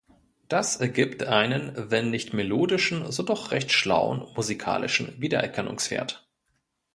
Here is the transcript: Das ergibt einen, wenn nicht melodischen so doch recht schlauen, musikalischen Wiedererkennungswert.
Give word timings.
Das 0.47 0.77
ergibt 0.77 1.21
einen, 1.25 1.73
wenn 1.91 2.09
nicht 2.09 2.33
melodischen 2.33 3.11
so 3.11 3.21
doch 3.21 3.51
recht 3.51 3.71
schlauen, 3.71 4.27
musikalischen 4.35 5.21
Wiedererkennungswert. 5.21 6.27